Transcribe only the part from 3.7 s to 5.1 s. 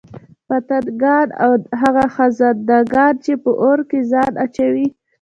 كي ځان اچوي